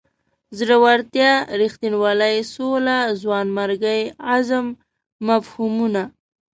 [0.57, 1.31] زړورتیا
[1.61, 4.65] رښتینولۍ سولې ځوانمردۍ عزم
[5.27, 6.03] مفهومونه.